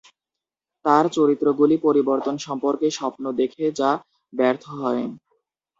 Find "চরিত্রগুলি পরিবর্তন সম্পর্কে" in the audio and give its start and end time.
1.15-2.87